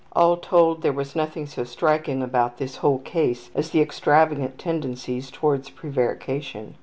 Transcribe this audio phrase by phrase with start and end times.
[0.13, 5.29] All told, there was nothing so striking about this whole case as the extravagant tendencies
[5.29, 6.73] towards prevarication.